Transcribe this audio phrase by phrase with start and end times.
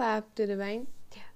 [0.00, 0.86] Olá, tudo bem?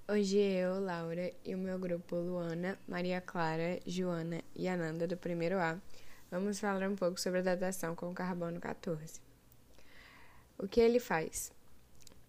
[0.07, 5.59] Hoje eu, Laura e o meu grupo Luana, Maria Clara, Joana e Ananda do primeiro
[5.59, 5.77] A
[6.31, 9.19] vamos falar um pouco sobre a datação com carbono 14.
[10.57, 11.51] O que ele faz?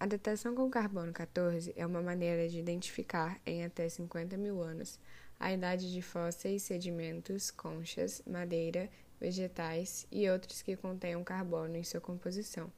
[0.00, 4.98] A datação com carbono 14 é uma maneira de identificar em até 50 mil anos
[5.38, 8.90] a idade de fósseis, sedimentos, conchas, madeira,
[9.20, 12.72] vegetais e outros que contenham carbono em sua composição.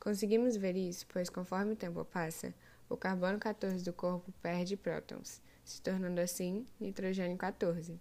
[0.00, 2.54] Conseguimos ver isso, pois conforme o tempo passa,
[2.90, 7.98] o carbono 14 do corpo perde prótons, se tornando assim nitrogênio 14.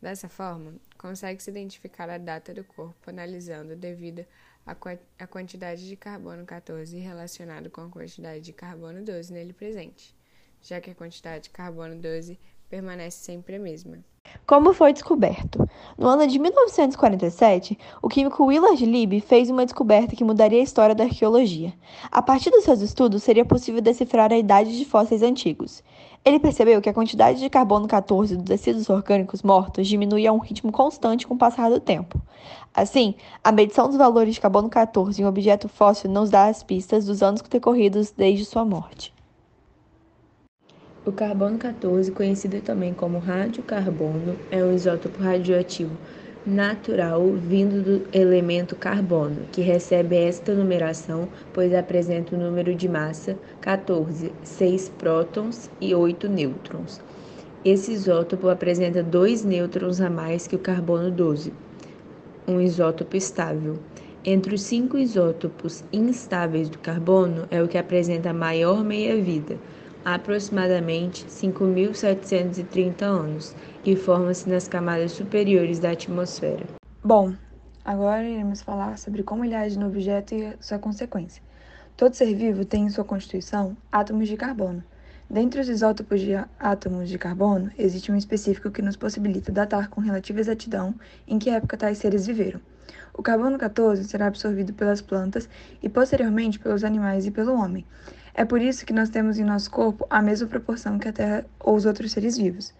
[0.00, 4.24] Dessa forma, consegue-se identificar a data do corpo analisando devido
[4.64, 10.14] à quantidade de carbono 14 relacionado com a quantidade de carbono 12 nele presente,
[10.62, 12.38] já que a quantidade de carbono 12
[12.68, 13.98] permanece sempre a mesma.
[14.46, 15.68] Como foi descoberto?
[15.96, 20.94] No ano de 1947, o químico Willard Libby fez uma descoberta que mudaria a história
[20.94, 21.72] da arqueologia.
[22.10, 25.84] A partir dos seus estudos, seria possível decifrar a idade de fósseis antigos.
[26.24, 30.38] Ele percebeu que a quantidade de carbono 14 dos tecidos orgânicos mortos diminuía a um
[30.38, 32.20] ritmo constante com o passar do tempo.
[32.74, 36.62] Assim, a medição dos valores de carbono 14 em um objeto fóssil nos dá as
[36.62, 39.14] pistas dos anos decorridos desde sua morte.
[41.10, 45.90] O carbono 14, conhecido também como radiocarbono, é um isótopo radioativo
[46.46, 53.36] natural vindo do elemento carbono, que recebe esta numeração pois apresenta o número de massa
[53.60, 57.00] 14, 6 prótons e 8 nêutrons.
[57.64, 61.52] Esse isótopo apresenta dois nêutrons a mais que o carbono 12,
[62.46, 63.80] um isótopo estável.
[64.24, 69.58] Entre os cinco isótopos instáveis do carbono é o que apresenta maior meia-vida
[70.04, 76.66] aproximadamente 5.730 anos e forma-se nas camadas superiores da atmosfera.
[77.02, 77.34] Bom,
[77.84, 81.42] agora iremos falar sobre como ele age no objeto e sua consequência.
[81.96, 84.82] Todo ser vivo tem em sua constituição átomos de carbono.
[85.30, 90.00] Dentre os isótopos de átomos de carbono, existe um específico que nos possibilita datar com
[90.00, 90.92] relativa exatidão
[91.24, 92.60] em que época tais seres viveram.
[93.14, 95.48] O carbono 14 será absorvido pelas plantas
[95.80, 97.86] e posteriormente pelos animais e pelo homem.
[98.34, 101.46] É por isso que nós temos em nosso corpo a mesma proporção que a Terra
[101.60, 102.74] ou os outros seres vivos.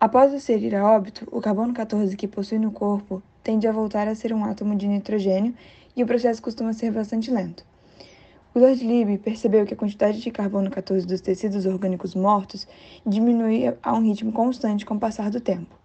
[0.00, 3.72] Após o ser ir a óbito, o carbono 14 que possui no corpo tende a
[3.72, 5.54] voltar a ser um átomo de nitrogênio
[5.94, 7.64] e o processo costuma ser bastante lento.
[8.56, 12.68] Willard Libby percebeu que a quantidade de carbono 14 dos tecidos orgânicos mortos
[13.04, 15.76] diminuía a um ritmo constante com o passar do tempo.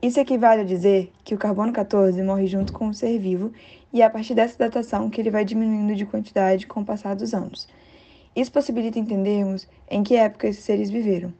[0.00, 3.52] Isso equivale a dizer que o carbono 14 morre junto com o ser vivo
[3.92, 7.14] e é a partir dessa datação que ele vai diminuindo de quantidade com o passar
[7.14, 7.68] dos anos.
[8.34, 11.30] Isso possibilita entendermos em que época esses seres viveram.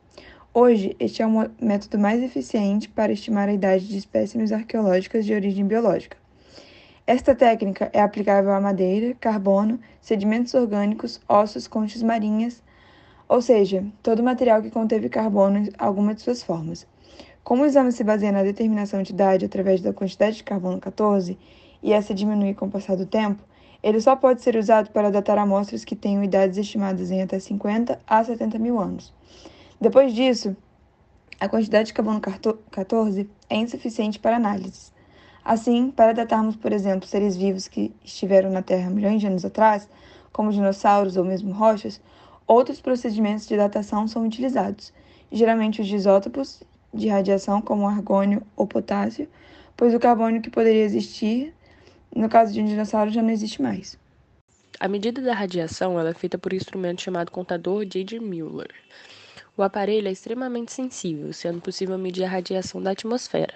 [0.53, 5.33] Hoje, este é o método mais eficiente para estimar a idade de espécimes arqueológicas de
[5.33, 6.24] origem biológica.
[7.07, 12.63] Esta técnica é aplicável a madeira, carbono, sedimentos orgânicos, ossos, conchas marinhas,
[13.29, 16.87] ou seja, todo material que conteve carbono em alguma de suas formas.
[17.43, 21.39] Como o exame se baseia na determinação de idade através da quantidade de carbono 14
[21.83, 23.43] e essa diminui com o passar do tempo,
[23.83, 28.01] ele só pode ser usado para datar amostras que tenham idades estimadas em até 50
[28.07, 29.13] a 70 mil anos.
[29.79, 30.57] Depois disso,
[31.39, 32.23] a quantidade de carbono
[32.71, 34.94] 14 é insuficiente para análise.
[35.45, 39.89] Assim, para datarmos, por exemplo, seres vivos que estiveram na Terra milhões de anos atrás,
[40.33, 42.01] como dinossauros ou mesmo rochas,
[42.47, 44.93] outros procedimentos de datação são utilizados,
[45.31, 46.63] geralmente os de isótopos
[46.93, 49.29] de radiação, como argônio ou potássio,
[49.77, 51.53] pois o carbono que poderia existir
[52.15, 53.99] no caso de um dinossauro, já não existe mais.
[54.79, 58.21] A medida da radiação é feita por um instrumento chamado contador J.J.
[58.21, 58.71] Mueller.
[59.57, 63.55] O aparelho é extremamente sensível, sendo possível medir a radiação da atmosfera,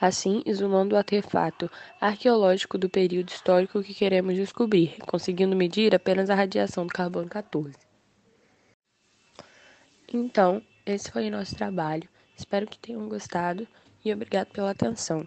[0.00, 6.34] assim isolando o artefato arqueológico do período histórico que queremos descobrir, conseguindo medir apenas a
[6.34, 7.74] radiação do carbono 14.
[10.12, 12.08] Então, esse foi o nosso trabalho.
[12.36, 13.66] Espero que tenham gostado
[14.04, 15.26] e obrigado pela atenção.